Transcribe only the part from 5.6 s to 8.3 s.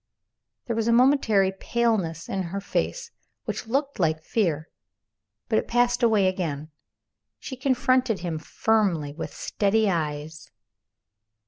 passed away again. She confronted